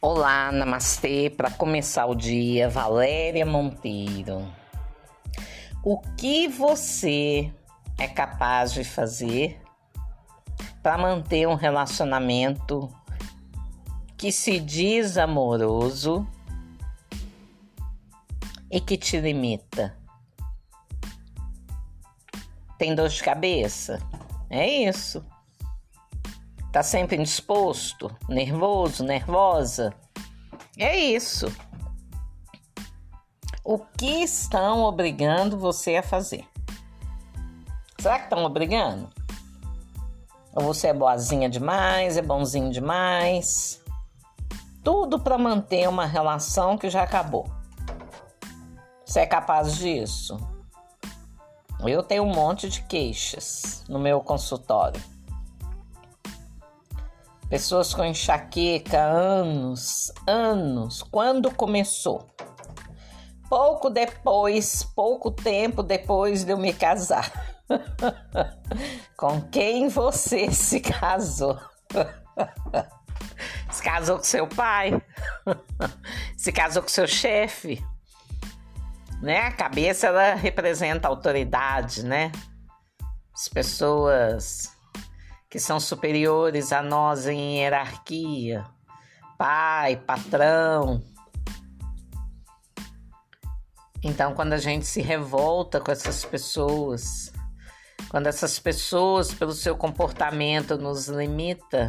Olá, 0.00 0.52
namastê. 0.52 1.28
Para 1.28 1.50
começar 1.50 2.06
o 2.06 2.14
dia, 2.14 2.68
Valéria 2.68 3.44
Monteiro. 3.44 4.46
O 5.82 5.98
que 6.16 6.46
você 6.46 7.52
é 7.98 8.06
capaz 8.06 8.72
de 8.72 8.84
fazer 8.84 9.60
para 10.84 10.96
manter 10.96 11.48
um 11.48 11.56
relacionamento 11.56 12.88
que 14.16 14.30
se 14.30 14.60
diz 14.60 15.18
amoroso 15.18 16.24
e 18.70 18.80
que 18.80 18.96
te 18.96 19.20
limita? 19.20 19.98
Tem 22.78 22.94
dor 22.94 23.08
de 23.08 23.20
cabeça? 23.20 23.98
É 24.48 24.64
isso. 24.64 25.26
Tá 26.72 26.82
sempre 26.82 27.16
indisposto, 27.16 28.14
nervoso, 28.28 29.02
nervosa? 29.02 29.94
É 30.76 30.96
isso. 30.96 31.46
O 33.64 33.78
que 33.78 34.22
estão 34.22 34.82
obrigando 34.82 35.58
você 35.58 35.96
a 35.96 36.02
fazer? 36.02 36.46
Será 37.98 38.18
que 38.18 38.24
estão 38.24 38.44
obrigando? 38.44 39.08
Ou 40.54 40.62
você 40.62 40.88
é 40.88 40.94
boazinha 40.94 41.48
demais, 41.48 42.16
é 42.16 42.22
bonzinho 42.22 42.70
demais? 42.70 43.82
Tudo 44.84 45.18
para 45.18 45.36
manter 45.36 45.88
uma 45.88 46.06
relação 46.06 46.78
que 46.78 46.88
já 46.88 47.02
acabou. 47.02 47.50
Você 49.04 49.20
é 49.20 49.26
capaz 49.26 49.76
disso? 49.76 50.38
Eu 51.80 52.02
tenho 52.02 52.24
um 52.24 52.32
monte 52.34 52.68
de 52.68 52.82
queixas 52.82 53.84
no 53.88 53.98
meu 53.98 54.20
consultório. 54.20 55.00
Pessoas 57.48 57.94
com 57.94 58.04
enxaqueca, 58.04 59.00
anos, 59.00 60.12
anos. 60.26 61.02
Quando 61.02 61.50
começou? 61.50 62.28
Pouco 63.48 63.88
depois, 63.88 64.82
pouco 64.82 65.30
tempo 65.30 65.82
depois 65.82 66.44
de 66.44 66.52
eu 66.52 66.58
me 66.58 66.74
casar. 66.74 67.32
com 69.16 69.40
quem 69.48 69.88
você 69.88 70.52
se 70.52 70.80
casou? 70.80 71.58
se 73.72 73.82
casou 73.82 74.18
com 74.18 74.24
seu 74.24 74.46
pai? 74.46 75.00
se 76.36 76.52
casou 76.52 76.82
com 76.82 76.88
seu 76.90 77.06
chefe? 77.06 77.82
Né? 79.22 79.40
A 79.40 79.52
cabeça 79.52 80.08
ela 80.08 80.34
representa 80.34 81.08
a 81.08 81.10
autoridade, 81.10 82.04
né? 82.04 82.30
As 83.32 83.48
pessoas 83.48 84.76
que 85.50 85.58
são 85.58 85.80
superiores 85.80 86.72
a 86.72 86.82
nós 86.82 87.26
em 87.26 87.58
hierarquia, 87.58 88.64
pai, 89.38 89.96
patrão. 89.96 91.02
Então, 94.02 94.34
quando 94.34 94.52
a 94.52 94.58
gente 94.58 94.86
se 94.86 95.00
revolta 95.00 95.80
com 95.80 95.90
essas 95.90 96.24
pessoas, 96.24 97.32
quando 98.08 98.26
essas 98.26 98.58
pessoas, 98.58 99.32
pelo 99.32 99.52
seu 99.52 99.76
comportamento, 99.76 100.76
nos 100.76 101.08
limita, 101.08 101.88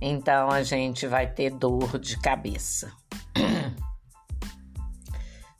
então 0.00 0.50
a 0.50 0.62
gente 0.62 1.06
vai 1.06 1.26
ter 1.26 1.50
dor 1.50 1.98
de 1.98 2.18
cabeça. 2.18 2.92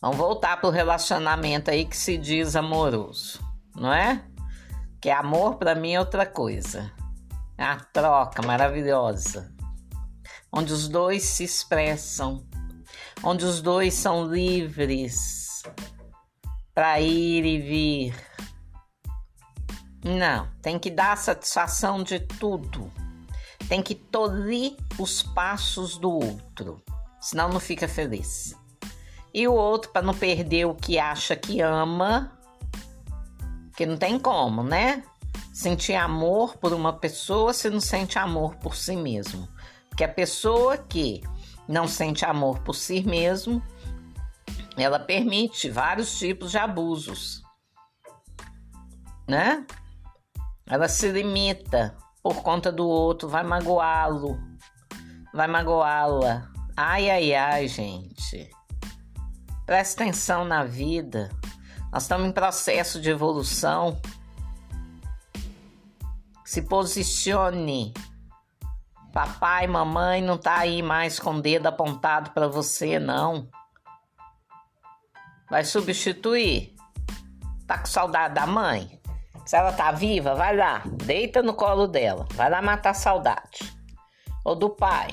Vamos 0.01 0.17
voltar 0.17 0.59
para 0.59 0.69
o 0.69 0.73
relacionamento 0.73 1.71
aí 1.71 1.85
que 1.85 1.97
se 1.97 2.17
diz 2.17 2.55
amoroso, 2.55 3.41
não 3.75 3.93
é? 3.93 4.25
Que 5.01 5.11
amor 5.11 5.57
para 5.57 5.75
mim 5.75 5.95
é 5.95 6.01
outra 6.01 6.25
coisa. 6.25 6.93
A 7.59 7.75
troca 7.77 8.41
maravilhosa, 8.41 9.53
onde 10.53 10.73
os 10.73 10.87
dois 10.87 11.25
se 11.25 11.43
expressam, 11.43 12.47
onde 13.21 13.45
os 13.45 13.61
dois 13.61 13.95
são 13.95 14.33
livres 14.33 15.65
para 16.73 17.01
ir 17.01 17.45
e 17.45 17.59
vir. 17.59 18.29
Não, 20.05 20.49
tem 20.63 20.79
que 20.79 20.89
dar 20.89 21.19
satisfação 21.19 22.05
de 22.05 22.21
tudo. 22.21 22.93
Tem 23.69 23.83
que 23.83 23.97
tolir 23.97 24.77
os 24.97 25.25
passos 25.25 25.99
do 25.99 26.13
outro, 26.13 26.81
senão 27.21 27.49
não 27.49 27.59
fica 27.59 27.89
feliz. 27.89 28.55
E 29.35 29.49
o 29.49 29.53
outro, 29.53 29.91
para 29.91 30.03
não 30.03 30.15
perder 30.15 30.67
o 30.67 30.77
que 30.77 30.97
acha 30.97 31.35
que 31.35 31.61
ama, 31.61 32.39
que 33.77 33.85
não 33.85 33.97
tem 33.97 34.17
como, 34.17 34.63
né? 34.63 35.03
Sentir 35.59 35.97
amor 35.97 36.57
por 36.57 36.73
uma 36.73 36.93
pessoa 36.93 37.53
se 37.53 37.69
não 37.69 37.81
sente 37.81 38.17
amor 38.17 38.55
por 38.59 38.77
si 38.77 38.95
mesmo. 38.95 39.49
Porque 39.89 40.05
a 40.05 40.09
pessoa 40.09 40.79
que 40.79 41.21
não 41.67 41.89
sente 41.89 42.25
amor 42.25 42.61
por 42.61 42.77
si 42.77 43.03
mesmo, 43.03 43.61
ela 44.77 45.01
permite 45.01 45.69
vários 45.69 46.17
tipos 46.17 46.53
de 46.53 46.59
abusos, 46.59 47.43
né? 49.27 49.67
Ela 50.65 50.87
se 50.87 51.11
limita 51.11 51.97
por 52.23 52.37
conta 52.37 52.71
do 52.71 52.87
outro, 52.87 53.29
vai 53.29 53.43
magoá-lo, 53.43 54.39
vai 55.35 55.49
magoá-la. 55.49 56.49
Ai, 56.77 57.11
ai, 57.11 57.35
ai, 57.35 57.67
gente. 57.67 58.49
Presta 59.67 60.05
atenção 60.05 60.45
na 60.45 60.63
vida. 60.63 61.31
Nós 61.93 62.05
estamos 62.05 62.29
em 62.29 62.33
processo 62.33 63.01
de 63.01 63.11
evolução. 63.11 64.01
Se 66.49 66.63
posicione. 66.63 67.93
Papai, 69.13 69.67
mamãe 69.67 70.23
não 70.23 70.39
tá 70.39 70.61
aí 70.61 70.81
mais 70.81 71.21
com 71.21 71.35
o 71.35 71.43
dedo 71.43 71.67
apontado 71.67 72.31
para 72.31 72.49
você, 72.49 72.99
não. 72.99 73.51
Vai 75.51 75.63
substituir. 75.63 76.75
Tá 77.67 77.77
com 77.77 77.85
saudade 77.85 78.33
da 78.33 78.47
mãe? 78.47 78.99
Se 79.45 79.57
ela 79.57 79.75
tá 79.75 79.93
viva, 79.93 80.35
vai 80.35 80.57
lá, 80.57 80.83
deita 80.87 81.43
no 81.43 81.53
colo 81.53 81.87
dela. 81.87 82.27
Vai 82.33 82.49
lá 82.49 82.63
matar 82.63 82.95
saudade. 82.95 83.71
Ou 84.43 84.57
do 84.57 84.71
pai. 84.71 85.11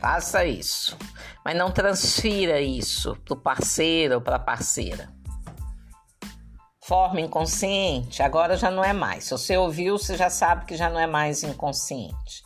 Faça 0.00 0.44
isso. 0.44 0.98
Mas 1.44 1.56
não 1.56 1.70
transfira 1.70 2.60
isso 2.60 3.14
pro 3.24 3.36
parceiro 3.36 4.16
ou 4.16 4.20
pra 4.20 4.40
parceira 4.40 5.15
forma 6.86 7.20
inconsciente, 7.20 8.22
agora 8.22 8.56
já 8.56 8.70
não 8.70 8.84
é 8.84 8.92
mais. 8.92 9.24
Se 9.24 9.32
você 9.32 9.56
ouviu, 9.56 9.98
você 9.98 10.16
já 10.16 10.30
sabe 10.30 10.66
que 10.66 10.76
já 10.76 10.88
não 10.88 11.00
é 11.00 11.06
mais 11.06 11.42
inconsciente. 11.42 12.44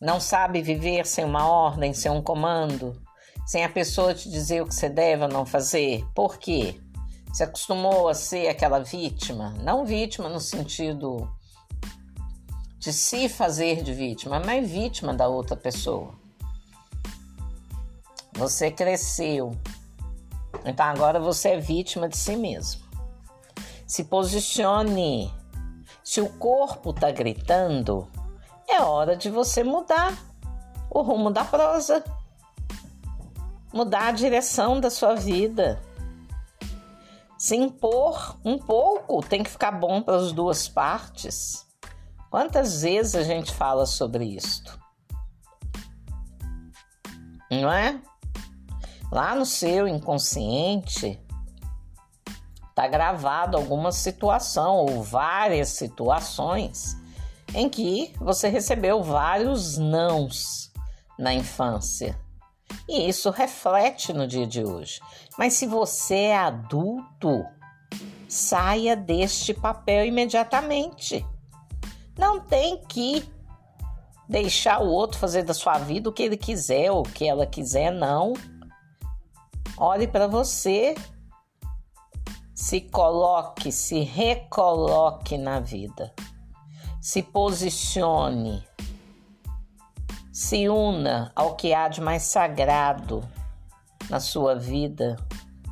Não 0.00 0.18
sabe 0.18 0.60
viver 0.60 1.06
sem 1.06 1.24
uma 1.24 1.46
ordem, 1.46 1.94
sem 1.94 2.10
um 2.10 2.20
comando, 2.20 3.00
sem 3.46 3.64
a 3.64 3.68
pessoa 3.68 4.12
te 4.12 4.28
dizer 4.28 4.62
o 4.62 4.66
que 4.66 4.74
você 4.74 4.88
deve 4.88 5.22
ou 5.22 5.28
não 5.28 5.46
fazer. 5.46 6.04
Por 6.16 6.36
quê? 6.36 6.80
Você 7.28 7.44
acostumou 7.44 8.08
a 8.08 8.14
ser 8.14 8.48
aquela 8.48 8.80
vítima, 8.80 9.50
não 9.62 9.84
vítima 9.84 10.28
no 10.28 10.40
sentido 10.40 11.30
de 12.76 12.92
se 12.92 13.28
fazer 13.28 13.84
de 13.84 13.94
vítima, 13.94 14.42
mas 14.44 14.68
vítima 14.68 15.14
da 15.14 15.28
outra 15.28 15.56
pessoa. 15.56 16.12
Você 18.32 18.68
cresceu 18.68 19.52
então 20.64 20.86
agora 20.86 21.18
você 21.18 21.50
é 21.50 21.58
vítima 21.58 22.08
de 22.08 22.16
si 22.16 22.36
mesmo. 22.36 22.82
Se 23.86 24.04
posicione. 24.04 25.32
Se 26.02 26.20
o 26.20 26.28
corpo 26.28 26.90
está 26.90 27.10
gritando, 27.10 28.08
é 28.68 28.80
hora 28.80 29.16
de 29.16 29.30
você 29.30 29.62
mudar 29.62 30.16
o 30.90 31.02
rumo 31.02 31.30
da 31.30 31.44
prosa, 31.44 32.02
mudar 33.72 34.08
a 34.08 34.12
direção 34.12 34.80
da 34.80 34.90
sua 34.90 35.14
vida. 35.14 35.80
Se 37.38 37.56
impor 37.56 38.36
um 38.44 38.58
pouco, 38.58 39.22
tem 39.22 39.42
que 39.42 39.50
ficar 39.50 39.72
bom 39.72 40.02
para 40.02 40.16
as 40.16 40.32
duas 40.32 40.68
partes. 40.68 41.66
Quantas 42.30 42.82
vezes 42.82 43.14
a 43.14 43.22
gente 43.22 43.52
fala 43.52 43.86
sobre 43.86 44.24
isto? 44.24 44.78
Não 47.50 47.72
é? 47.72 48.00
Lá 49.10 49.34
no 49.34 49.44
seu 49.44 49.88
inconsciente 49.88 51.20
está 52.68 52.86
gravado 52.86 53.56
alguma 53.56 53.90
situação 53.90 54.76
ou 54.76 55.02
várias 55.02 55.70
situações 55.70 56.96
em 57.54 57.68
que 57.68 58.14
você 58.18 58.48
recebeu 58.48 59.02
vários 59.02 59.76
nãos 59.76 60.72
na 61.18 61.34
infância. 61.34 62.18
E 62.88 63.08
isso 63.08 63.30
reflete 63.30 64.12
no 64.12 64.26
dia 64.26 64.46
de 64.46 64.64
hoje. 64.64 65.00
Mas 65.36 65.54
se 65.54 65.66
você 65.66 66.14
é 66.14 66.38
adulto, 66.38 67.44
saia 68.28 68.94
deste 68.96 69.52
papel 69.52 70.06
imediatamente. 70.06 71.26
Não 72.16 72.40
tem 72.40 72.80
que 72.86 73.28
deixar 74.28 74.80
o 74.80 74.88
outro 74.88 75.18
fazer 75.18 75.42
da 75.42 75.52
sua 75.52 75.78
vida 75.78 76.08
o 76.08 76.12
que 76.12 76.22
ele 76.22 76.36
quiser 76.36 76.92
ou 76.92 77.00
o 77.00 77.08
que 77.08 77.26
ela 77.26 77.44
quiser, 77.44 77.90
não. 77.90 78.34
Olhe 79.82 80.06
para 80.06 80.26
você, 80.26 80.94
se 82.54 82.82
coloque, 82.82 83.72
se 83.72 84.00
recoloque 84.00 85.38
na 85.38 85.58
vida, 85.58 86.14
se 87.00 87.22
posicione. 87.22 88.62
Se 90.30 90.68
una 90.68 91.32
ao 91.34 91.56
que 91.56 91.72
há 91.72 91.88
de 91.88 92.02
mais 92.02 92.24
sagrado 92.24 93.26
na 94.10 94.20
sua 94.20 94.54
vida 94.54 95.16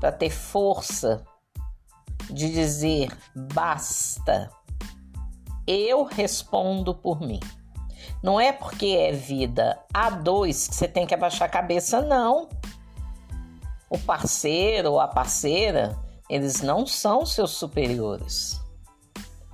para 0.00 0.10
ter 0.10 0.30
força 0.30 1.22
de 2.30 2.50
dizer 2.50 3.14
basta. 3.36 4.50
Eu 5.66 6.04
respondo 6.04 6.94
por 6.94 7.20
mim. 7.20 7.40
Não 8.22 8.40
é 8.40 8.52
porque 8.54 8.86
é 8.86 9.12
vida 9.12 9.78
a 9.92 10.08
dois 10.08 10.66
que 10.66 10.74
você 10.74 10.88
tem 10.88 11.06
que 11.06 11.12
abaixar 11.12 11.46
a 11.46 11.52
cabeça, 11.52 12.00
não. 12.00 12.48
O 13.90 13.98
parceiro 13.98 14.92
ou 14.92 15.00
a 15.00 15.08
parceira, 15.08 15.98
eles 16.28 16.60
não 16.60 16.86
são 16.86 17.24
seus 17.24 17.52
superiores. 17.52 18.60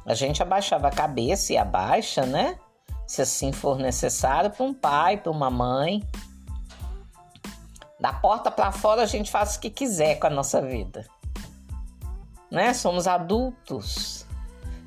A 0.05 0.15
gente 0.15 0.43
abaixava 0.43 0.89
a 0.89 0.93
cabeça 0.93 1.53
e 1.53 1.57
abaixa, 1.57 2.27
né? 2.27 2.59
Se 3.07 3.23
assim 3.23 3.53
for 3.53 3.79
necessário, 3.79 4.51
para 4.51 4.65
um 4.65 4.75
pai, 4.75 5.17
para 5.17 5.31
uma 5.31 5.51
mãe. 5.51 6.03
Da 7.99 8.13
porta 8.13 8.51
para 8.51 8.73
fora 8.73 9.03
a 9.03 9.07
gente 9.07 9.31
faz 9.31 9.57
o 9.57 9.61
que 9.61 9.71
quiser 9.71 10.17
com 10.17 10.27
a 10.27 10.31
nossa 10.31 10.61
vida. 10.61 11.07
Né? 12.51 12.75
Somos 12.75 13.07
adultos. 13.07 14.27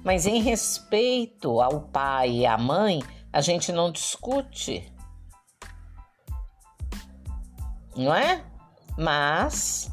Mas 0.04 0.26
em 0.26 0.42
respeito 0.42 1.60
ao 1.60 1.82
pai 1.82 2.30
e 2.30 2.46
à 2.46 2.58
mãe, 2.58 3.02
a 3.34 3.42
gente 3.42 3.72
não 3.72 3.92
discute. 3.92 4.94
Não 7.96 8.14
é? 8.14 8.44
Mas 8.98 9.92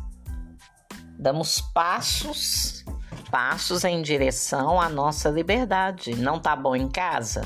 damos 1.19 1.61
passos, 1.61 2.85
passos 3.31 3.85
em 3.85 4.01
direção 4.01 4.81
à 4.81 4.89
nossa 4.89 5.29
liberdade. 5.29 6.15
Não 6.17 6.41
tá 6.41 6.57
bom 6.57 6.75
em 6.75 6.89
casa? 6.89 7.43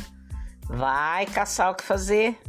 Vai 0.65 1.27
caçar 1.27 1.73
o 1.73 1.75
que 1.75 1.83
fazer. 1.83 2.41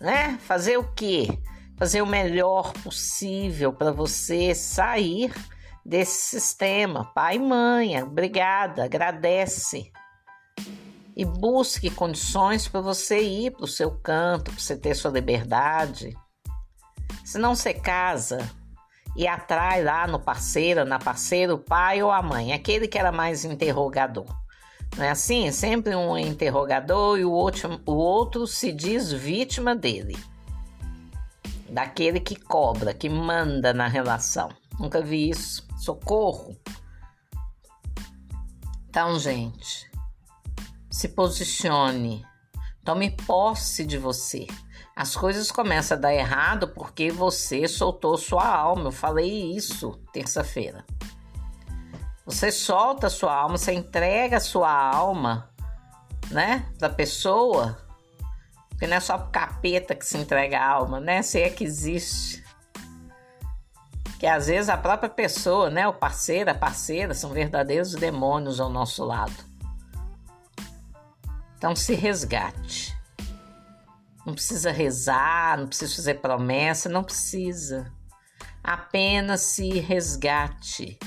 Né? 0.00 0.38
Fazer 0.42 0.78
o 0.78 0.92
quê? 0.94 1.28
Fazer 1.76 2.02
o 2.02 2.06
melhor 2.06 2.72
possível 2.72 3.72
para 3.72 3.90
você 3.90 4.54
sair 4.54 5.32
desse 5.84 6.38
sistema. 6.38 7.04
Pai 7.14 7.36
e 7.36 7.38
mãe, 7.38 8.02
obrigada, 8.02 8.84
agradece 8.84 9.92
e 11.16 11.24
busque 11.24 11.90
condições 11.90 12.66
para 12.66 12.80
você 12.80 13.20
ir 13.20 13.52
para 13.52 13.64
o 13.64 13.68
seu 13.68 13.90
canto, 13.98 14.50
para 14.50 14.60
você 14.60 14.76
ter 14.76 14.94
sua 14.94 15.10
liberdade. 15.10 16.16
Se 17.24 17.38
não 17.38 17.56
você 17.56 17.72
casa 17.72 18.48
e 19.16 19.26
atrai 19.26 19.82
lá 19.82 20.06
no 20.06 20.20
parceiro, 20.20 20.84
na 20.84 20.98
parceira, 20.98 21.54
o 21.54 21.58
pai 21.58 22.02
ou 22.02 22.10
a 22.10 22.20
mãe, 22.20 22.52
aquele 22.52 22.86
que 22.86 22.98
era 22.98 23.10
mais 23.10 23.44
interrogador. 23.44 24.26
Não 24.96 25.04
é 25.04 25.10
assim? 25.10 25.50
Sempre 25.50 25.96
um 25.96 26.16
interrogador 26.16 27.18
e 27.18 27.24
o 27.24 27.32
outro, 27.32 27.80
o 27.86 27.94
outro 27.94 28.46
se 28.46 28.70
diz 28.70 29.10
vítima 29.10 29.74
dele. 29.74 30.16
Daquele 31.68 32.20
que 32.20 32.36
cobra, 32.36 32.92
que 32.92 33.08
manda 33.08 33.72
na 33.72 33.88
relação. 33.88 34.50
Nunca 34.78 35.00
vi 35.00 35.30
isso. 35.30 35.66
Socorro! 35.78 36.56
Então, 38.88 39.18
gente, 39.18 39.90
se 40.88 41.08
posicione, 41.08 42.24
tome 42.84 43.10
posse 43.10 43.84
de 43.84 43.98
você. 43.98 44.46
As 44.96 45.16
coisas 45.16 45.50
começam 45.50 45.96
a 45.96 46.00
dar 46.00 46.14
errado 46.14 46.68
porque 46.68 47.10
você 47.10 47.66
soltou 47.66 48.16
sua 48.16 48.46
alma. 48.46 48.84
Eu 48.84 48.92
falei 48.92 49.56
isso 49.56 49.98
terça-feira. 50.12 50.84
Você 52.24 52.52
solta 52.52 53.10
sua 53.10 53.34
alma, 53.34 53.58
você 53.58 53.72
entrega 53.72 54.40
sua 54.40 54.70
alma, 54.70 55.50
né, 56.30 56.66
da 56.78 56.88
pessoa. 56.88 57.78
Porque 58.70 58.86
não 58.86 58.96
é 58.96 59.00
só 59.00 59.18
capeta 59.18 59.94
que 59.94 60.06
se 60.06 60.16
entrega 60.16 60.58
a 60.58 60.66
alma, 60.66 61.00
né? 61.00 61.22
Se 61.22 61.40
é 61.40 61.50
que 61.50 61.64
existe. 61.64 62.42
Que 64.18 64.26
às 64.26 64.46
vezes 64.46 64.68
a 64.68 64.76
própria 64.76 65.10
pessoa, 65.10 65.68
né, 65.70 65.86
o 65.86 65.92
parceiro, 65.92 66.50
a 66.50 66.54
parceira, 66.54 67.14
são 67.14 67.30
verdadeiros 67.30 67.94
demônios 67.94 68.60
ao 68.60 68.70
nosso 68.70 69.04
lado. 69.04 69.34
Então 71.58 71.74
se 71.74 71.94
resgate. 71.94 72.93
Não 74.26 74.34
precisa 74.34 74.70
rezar, 74.70 75.58
não 75.58 75.66
precisa 75.66 75.94
fazer 75.94 76.14
promessa, 76.14 76.88
não 76.88 77.04
precisa. 77.04 77.92
Apenas 78.62 79.42
se 79.42 79.68
resgate. 79.80 80.98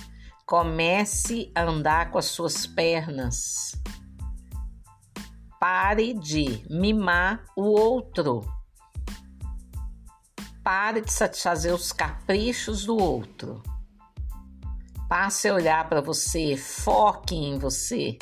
Comece 0.45 1.51
a 1.55 1.63
andar 1.63 2.11
com 2.11 2.17
as 2.17 2.25
suas 2.25 2.67
pernas. 2.67 3.71
Pare 5.59 6.13
de 6.13 6.63
mimar 6.69 7.43
o 7.55 7.63
outro. 7.63 8.41
Pare 10.63 11.01
de 11.01 11.11
satisfazer 11.11 11.73
os 11.73 11.91
caprichos 11.91 12.85
do 12.85 12.95
outro. 12.95 13.63
Passe 15.09 15.47
a 15.47 15.53
olhar 15.53 15.87
para 15.89 16.01
você, 16.01 16.55
foque 16.55 17.33
em 17.33 17.57
você 17.57 18.17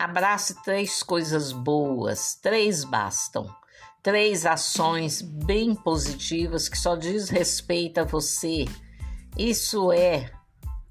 Abrace 0.00 0.54
três 0.62 1.02
coisas 1.02 1.52
boas, 1.52 2.34
três 2.34 2.84
bastam. 2.84 3.54
Três 4.02 4.46
ações 4.46 5.20
bem 5.20 5.74
positivas 5.74 6.70
que 6.70 6.78
só 6.78 6.96
diz 6.96 7.28
respeito 7.28 7.98
a 7.98 8.04
você. 8.04 8.64
Isso 9.36 9.92
é 9.92 10.30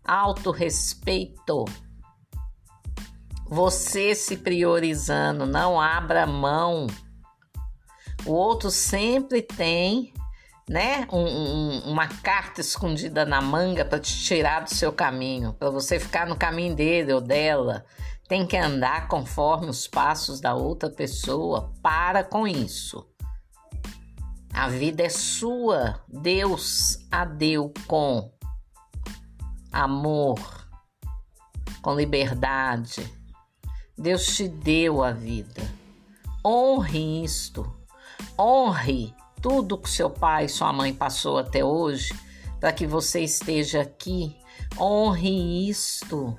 autorrespeito. 0.05 1.65
Você 3.47 4.13
se 4.13 4.37
priorizando, 4.37 5.47
não 5.47 5.81
abra 5.81 6.27
mão. 6.27 6.85
O 8.27 8.31
outro 8.31 8.69
sempre 8.69 9.41
tem, 9.41 10.13
né, 10.69 11.07
um, 11.11 11.25
um, 11.25 11.79
uma 11.91 12.07
carta 12.07 12.61
escondida 12.61 13.25
na 13.25 13.41
manga 13.41 13.83
para 13.83 13.99
te 13.99 14.23
tirar 14.23 14.59
do 14.59 14.69
seu 14.69 14.93
caminho, 14.93 15.51
para 15.53 15.71
você 15.71 15.99
ficar 15.99 16.27
no 16.27 16.35
caminho 16.35 16.75
dele 16.75 17.11
ou 17.11 17.21
dela 17.21 17.83
tem 18.29 18.45
que 18.45 18.55
andar 18.55 19.07
conforme 19.07 19.65
os 19.69 19.87
passos 19.87 20.39
da 20.39 20.53
outra 20.53 20.87
pessoa. 20.87 21.73
Para 21.81 22.23
com 22.23 22.47
isso. 22.47 23.03
A 24.53 24.69
vida 24.69 25.01
é 25.01 25.09
sua. 25.09 25.99
Deus 26.07 26.99
a 27.11 27.25
deu 27.25 27.73
com 27.87 28.31
amor, 29.71 30.39
com 31.81 31.95
liberdade. 31.95 33.11
Deus 33.97 34.27
te 34.27 34.47
deu 34.47 35.03
a 35.03 35.11
vida. 35.11 35.63
Honre 36.45 37.23
isto. 37.23 37.65
Honre 38.39 39.11
tudo 39.41 39.77
que 39.77 39.89
seu 39.89 40.09
pai 40.09 40.45
e 40.45 40.49
sua 40.49 40.71
mãe 40.71 40.93
passou 40.93 41.39
até 41.39 41.65
hoje 41.65 42.13
para 42.59 42.71
que 42.71 42.85
você 42.85 43.21
esteja 43.21 43.81
aqui. 43.81 44.37
Honre 44.77 45.67
isto. 45.67 46.37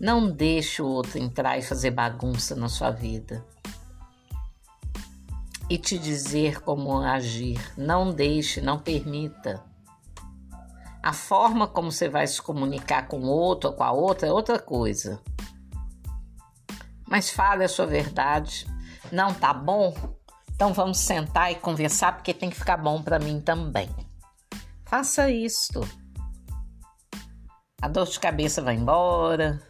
Não 0.00 0.32
deixe 0.32 0.80
o 0.80 0.86
outro 0.86 1.18
entrar 1.18 1.58
e 1.58 1.62
fazer 1.62 1.90
bagunça 1.90 2.56
na 2.56 2.70
sua 2.70 2.90
vida. 2.90 3.44
E 5.68 5.76
te 5.76 5.98
dizer 5.98 6.62
como 6.62 6.98
agir. 7.00 7.60
Não 7.76 8.10
deixe, 8.10 8.62
não 8.62 8.78
permita. 8.78 9.62
A 11.02 11.12
forma 11.12 11.68
como 11.68 11.92
você 11.92 12.08
vai 12.08 12.26
se 12.26 12.40
comunicar 12.40 13.08
com 13.08 13.20
o 13.20 13.28
outro 13.28 13.70
ou 13.70 13.76
com 13.76 13.84
a 13.84 13.92
outra 13.92 14.26
é 14.26 14.32
outra 14.32 14.58
coisa. 14.58 15.20
Mas 17.06 17.28
fale 17.28 17.62
a 17.62 17.68
sua 17.68 17.84
verdade. 17.84 18.66
Não 19.12 19.34
tá 19.34 19.52
bom? 19.52 19.94
Então 20.54 20.72
vamos 20.72 20.98
sentar 20.98 21.52
e 21.52 21.56
conversar 21.56 22.14
porque 22.14 22.32
tem 22.32 22.48
que 22.48 22.56
ficar 22.56 22.78
bom 22.78 23.02
para 23.02 23.18
mim 23.18 23.38
também. 23.38 23.88
Faça 24.86 25.30
isto. 25.30 25.86
A 27.82 27.88
dor 27.88 28.06
de 28.06 28.18
cabeça 28.18 28.60
vai 28.60 28.74
embora, 28.74 29.62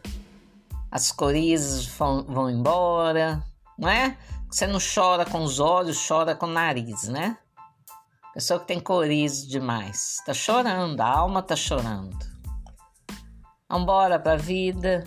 as 0.91 1.11
corizas 1.11 1.85
vão, 1.85 2.23
vão 2.23 2.49
embora, 2.49 3.41
não 3.79 3.87
é? 3.87 4.17
Você 4.49 4.67
não 4.67 4.79
chora 4.79 5.25
com 5.25 5.41
os 5.41 5.59
olhos, 5.59 6.05
chora 6.05 6.35
com 6.35 6.45
o 6.45 6.49
nariz, 6.49 7.07
né? 7.07 7.37
Pessoa 8.33 8.59
que 8.59 8.67
tem 8.67 8.79
coriza 8.79 9.47
demais, 9.47 10.17
tá 10.25 10.33
chorando, 10.33 10.99
a 10.99 11.07
alma 11.07 11.41
tá 11.41 11.55
chorando. 11.55 12.17
Vambora 13.69 14.19
pra 14.19 14.35
vida, 14.35 15.05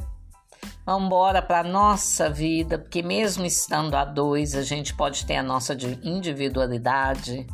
vambora 0.87 1.43
pra 1.43 1.62
nossa 1.62 2.31
vida, 2.31 2.79
porque 2.79 3.03
mesmo 3.03 3.45
estando 3.45 3.95
a 3.95 4.05
dois, 4.07 4.55
a 4.55 4.62
gente 4.62 4.95
pode 4.95 5.26
ter 5.26 5.37
a 5.37 5.43
nossa 5.43 5.75
individualidade. 6.03 7.47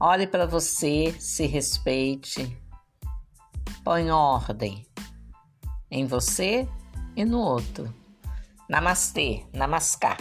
Olhe 0.00 0.26
para 0.26 0.46
você, 0.46 1.14
se 1.20 1.46
respeite, 1.46 2.60
põe 3.84 4.10
ordem 4.10 4.84
em 5.88 6.06
você 6.06 6.68
e 7.16 7.24
no 7.24 7.38
outro. 7.38 7.92
Namastê, 8.68 9.44
namaskar. 9.52 10.18